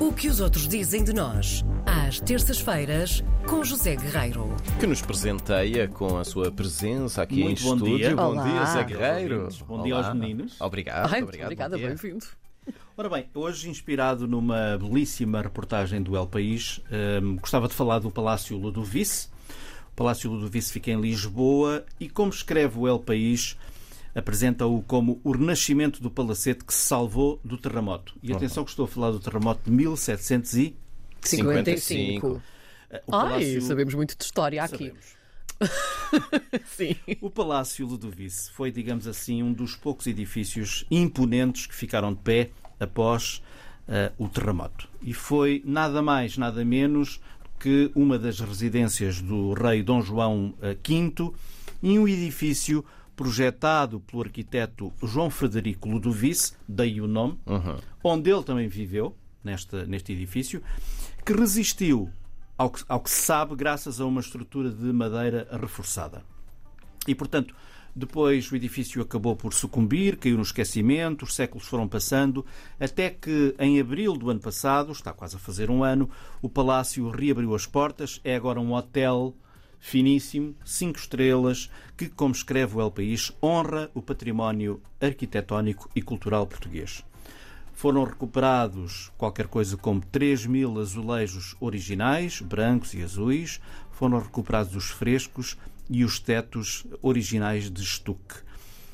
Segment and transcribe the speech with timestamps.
[0.00, 4.48] O que os outros dizem de nós, às terças-feiras, com José Guerreiro.
[4.78, 7.98] Que nos presenteia com a sua presença aqui Muito em bom estúdio.
[7.98, 8.16] dia.
[8.16, 8.44] Bom Olá.
[8.44, 9.48] dia, Zé Bom dia aos Guerreiro.
[9.66, 10.14] Bom dia aos Olá.
[10.14, 10.60] meninos.
[10.60, 11.46] Obrigado, Ai, obrigado.
[11.46, 12.26] obrigada, bem-vindo.
[12.96, 16.80] Ora bem, hoje inspirado numa belíssima reportagem do El País,
[17.22, 19.28] hum, gostava de falar do Palácio Ludovice.
[19.92, 23.56] O Palácio Ludovice fica em Lisboa e, como escreve o El País,
[24.14, 28.14] apresenta-o como o renascimento do palacete que se salvou do terremoto.
[28.22, 30.76] E atenção que estou a falar do terremoto de 1700 e...
[31.22, 32.42] 55.
[32.90, 34.92] eh, o Ai, Palácio- sabemos muito de história aqui.
[34.92, 35.20] Sabemos.
[36.64, 36.96] Sim.
[37.20, 42.50] O Palácio Ludovice foi, digamos assim, um dos poucos edifícios imponentes que ficaram de pé
[42.78, 43.42] após
[43.86, 44.88] eh, o terremoto.
[45.02, 47.20] E foi nada mais, nada menos
[47.58, 51.32] que uma das residências do rei Dom João eh, V
[51.82, 52.82] e um edifício
[53.20, 57.38] projetado pelo arquiteto João Frederico Ludovice, daí o nome,
[58.02, 60.62] onde ele também viveu, nesta, neste edifício,
[61.22, 62.08] que resistiu
[62.56, 66.22] ao que, ao que se sabe graças a uma estrutura de madeira reforçada.
[67.06, 67.54] E, portanto,
[67.94, 72.46] depois o edifício acabou por sucumbir, caiu no esquecimento, os séculos foram passando,
[72.80, 76.08] até que em abril do ano passado, está quase a fazer um ano,
[76.40, 79.36] o palácio reabriu as portas, é agora um hotel
[79.80, 86.46] finíssimo, cinco estrelas, que, como escreve o El País, honra o património arquitetónico e cultural
[86.46, 87.02] português.
[87.72, 93.58] Foram recuperados qualquer coisa como 3 mil azulejos originais, brancos e azuis.
[93.90, 95.56] Foram recuperados os frescos
[95.88, 98.34] e os tetos originais de estuque.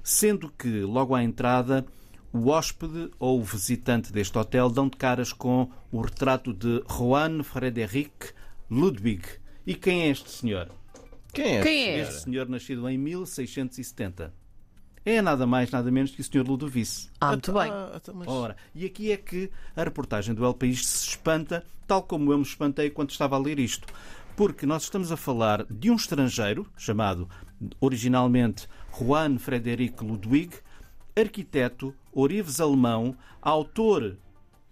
[0.00, 1.84] Sendo que, logo à entrada,
[2.32, 7.42] o hóspede ou o visitante deste hotel dão de caras com o retrato de Juan
[7.42, 8.32] Frederic
[8.70, 9.24] Ludwig.
[9.68, 10.70] E quem é este senhor?
[11.30, 11.62] Quem é?
[11.62, 11.98] Quem é?
[11.98, 14.32] Este senhor nascido em 1670.
[15.04, 17.10] É nada mais, nada menos que o senhor Ludovice.
[17.20, 17.70] Ah, muito bem.
[17.70, 22.02] Ah, então, Ora, e aqui é que a reportagem do El País se espanta, tal
[22.02, 23.86] como eu me espantei quando estava a ler isto.
[24.34, 27.28] Porque nós estamos a falar de um estrangeiro, chamado
[27.78, 28.66] originalmente
[28.98, 30.56] Juan Frederic Ludwig,
[31.14, 34.16] arquiteto, orives alemão, autor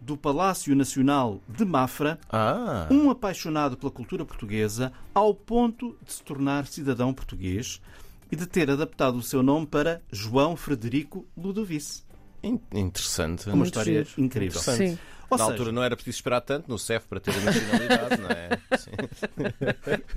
[0.00, 6.22] do Palácio Nacional de Mafra, Ah, um apaixonado pela cultura portuguesa ao ponto de se
[6.22, 7.80] tornar cidadão português
[8.30, 12.02] e de ter adaptado o seu nome para João Frederico Ludovice.
[12.42, 13.46] in- interessante.
[13.48, 14.24] Uma Muito história giro.
[14.24, 14.60] incrível.
[14.60, 14.90] Interessante.
[14.92, 14.98] Sim.
[15.30, 18.20] Ou Na seja, altura não era preciso esperar tanto no CEF para ter a nacionalidade,
[18.20, 18.48] não é?
[18.78, 18.90] Sim.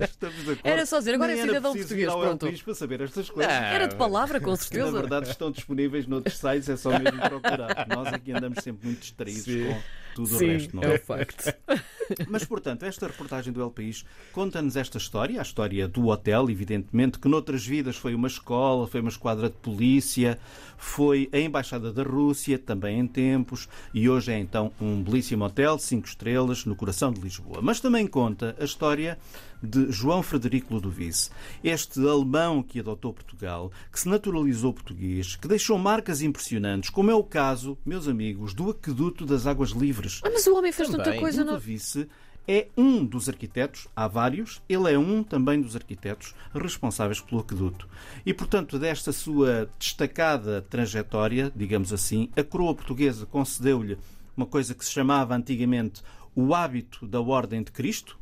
[0.00, 0.60] estamos de acordo.
[0.68, 2.62] Era só dizer, agora Nem é cidadão português, pronto.
[2.64, 3.52] Para saber estas coisas.
[3.52, 3.62] Não.
[3.66, 4.90] Era de palavra, com Na certeza.
[4.92, 7.86] verdade estão disponíveis noutros sites, é só mesmo procurar.
[7.88, 9.66] Nós aqui andamos sempre muito distraídos Sim.
[9.66, 9.80] com
[10.14, 10.94] tudo o Sim, resto, não é é?
[10.94, 11.54] um facto.
[12.28, 17.18] Mas, portanto, esta reportagem do El País conta-nos esta história, a história do hotel, evidentemente,
[17.18, 20.38] que noutras vidas foi uma escola, foi uma esquadra de polícia,
[20.76, 25.78] foi a Embaixada da Rússia, também em tempos, e hoje é então um belíssimo hotel,
[25.78, 27.60] cinco estrelas, no coração de Lisboa.
[27.62, 29.18] Mas também conta a história
[29.62, 31.30] de João Frederico Ludovice,
[31.62, 37.14] este alemão que adotou Portugal, que se naturalizou português, que deixou marcas impressionantes, como é
[37.14, 40.01] o caso, meus amigos, do Aqueduto das Águas Livres.
[40.24, 41.44] Ah, mas o homem fez tanta coisa.
[41.44, 41.54] Não...
[41.54, 42.08] Ludovice
[42.46, 47.88] é um dos arquitetos, há vários, ele é um também dos arquitetos responsáveis pelo aqueduto.
[48.26, 53.96] E, portanto, desta sua destacada trajetória, digamos assim, a coroa portuguesa concedeu-lhe
[54.36, 56.02] uma coisa que se chamava antigamente
[56.34, 58.18] o hábito da Ordem de Cristo,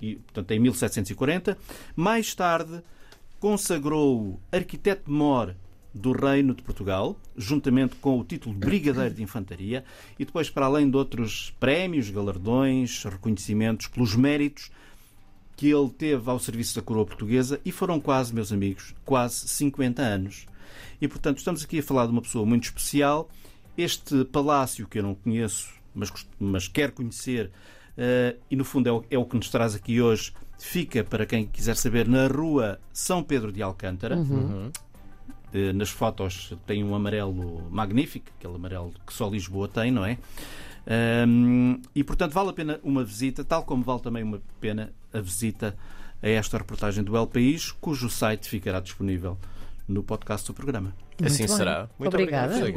[0.00, 1.56] e, portanto, em 1740.
[1.96, 2.82] Mais tarde,
[3.40, 5.54] consagrou-o arquiteto-mor
[5.94, 9.84] do Reino de Portugal, juntamente com o título de Brigadeiro de Infantaria,
[10.18, 14.70] e depois, para além de outros prémios, galardões, reconhecimentos pelos méritos
[15.56, 20.02] que ele teve ao serviço da coroa portuguesa, e foram quase, meus amigos, quase 50
[20.02, 20.46] anos.
[21.00, 23.28] E, portanto, estamos aqui a falar de uma pessoa muito especial.
[23.78, 27.52] Este palácio, que eu não conheço, mas, mas quero conhecer,
[27.96, 31.24] eh, e no fundo é o, é o que nos traz aqui hoje, fica, para
[31.24, 34.16] quem quiser saber, na rua São Pedro de Alcântara.
[34.16, 34.70] Eh,
[35.74, 40.18] Nas fotos tem um amarelo magnífico, aquele amarelo que só Lisboa tem, não é?
[40.86, 45.20] Ahm, e portanto vale a pena uma visita, tal como vale também uma pena a
[45.20, 45.76] visita
[46.22, 49.38] a esta reportagem do El País, cujo site ficará disponível
[49.86, 50.94] no podcast do programa.
[51.22, 51.56] Assim bem.
[51.56, 51.88] será.
[51.98, 52.56] Muito Obrigada.
[52.56, 52.72] obrigado.